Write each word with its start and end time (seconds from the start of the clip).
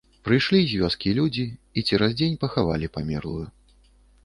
Прыйшлі 0.27 0.61
з 0.71 0.79
вёскі 0.83 1.11
людзі 1.19 1.45
і 1.51 1.79
цераз 1.87 2.17
дзень 2.17 2.39
пахавалі 2.47 2.91
памерлую. 2.99 3.41